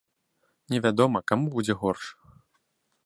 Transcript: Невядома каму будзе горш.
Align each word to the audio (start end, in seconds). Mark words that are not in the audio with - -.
Невядома 0.73 1.21
каму 1.33 1.45
будзе 1.57 1.73
горш. 1.83 2.03